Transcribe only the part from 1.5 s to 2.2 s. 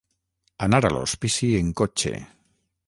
en cotxe.